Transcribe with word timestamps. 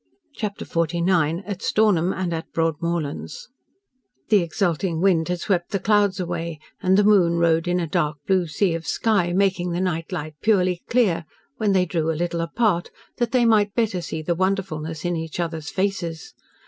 CHAPTER 0.33 0.65
XLIX 0.65 1.43
AT 1.45 1.61
STORNHAM 1.61 2.11
AND 2.11 2.33
AT 2.33 2.51
BROADMORLANDS 2.53 3.49
The 4.29 4.41
exulting 4.41 4.99
wind 4.99 5.27
had 5.27 5.41
swept 5.41 5.69
the 5.69 5.79
clouds 5.79 6.19
away, 6.19 6.57
and 6.81 6.97
the 6.97 7.03
moon 7.03 7.37
rode 7.37 7.67
in 7.67 7.79
a 7.79 7.85
dark 7.85 8.17
blue 8.25 8.47
sea 8.47 8.73
of 8.73 8.87
sky, 8.87 9.31
making 9.31 9.73
the 9.73 9.79
night 9.79 10.11
light 10.11 10.33
purely 10.41 10.81
clear, 10.89 11.25
when 11.57 11.73
they 11.73 11.85
drew 11.85 12.09
a 12.11 12.17
little 12.17 12.41
apart, 12.41 12.89
that 13.17 13.31
they 13.31 13.45
might 13.45 13.75
better 13.75 14.01
see 14.01 14.23
the 14.23 14.33
wonderfulness 14.33 15.05
in 15.05 15.15
each 15.15 15.39
other's 15.39 15.69
faces. 15.69 16.33